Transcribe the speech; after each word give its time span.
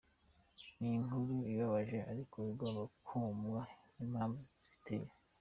Ni 0.79 0.87
inkuru 0.97 1.35
ibabaje 1.51 1.97
ariko 2.11 2.35
igomba 2.53 2.81
kumvwa 3.05 3.61
n’impamvu 3.95 4.37
zibiteye. 4.59 5.07